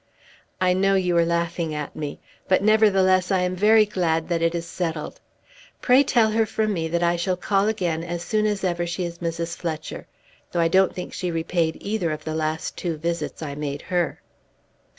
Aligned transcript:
"I 0.59 0.73
know 0.73 0.95
you 0.95 1.15
are 1.19 1.25
laughing 1.27 1.75
at 1.75 1.95
me; 1.95 2.19
but 2.47 2.63
nevertheless 2.63 3.29
I 3.29 3.41
am 3.41 3.55
very 3.55 3.85
glad 3.85 4.29
that 4.29 4.41
it 4.41 4.55
is 4.55 4.65
settled. 4.65 5.19
Pray 5.79 6.01
tell 6.03 6.31
her 6.31 6.47
from 6.47 6.73
me 6.73 6.87
that 6.87 7.03
I 7.03 7.15
shall 7.15 7.37
call 7.37 7.67
again 7.67 8.03
as 8.03 8.23
soon 8.23 8.47
as 8.47 8.63
ever 8.63 8.87
she 8.87 9.03
is 9.05 9.19
Mrs. 9.19 9.55
Fletcher, 9.55 10.07
though 10.51 10.59
I 10.59 10.69
don't 10.69 10.95
think 10.95 11.13
she 11.13 11.29
repaid 11.29 11.77
either 11.79 12.09
of 12.09 12.23
the 12.23 12.33
last 12.33 12.75
two 12.75 12.97
visits 12.97 13.43
I 13.43 13.53
made 13.53 13.83
her." 13.83 14.19